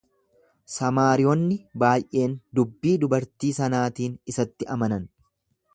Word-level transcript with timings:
Samaariyonni 0.75 1.57
baay'een 1.83 2.33
dubbii 2.61 2.97
dubartii 3.05 3.53
sanaatiin 3.61 4.19
isatti 4.35 4.71
amanan. 4.77 5.07